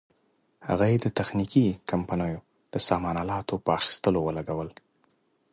[0.69, 2.39] هغه یې د تخنیکي کمپنیو
[2.73, 4.69] د سامان الاتو په اخیستلو ولګول.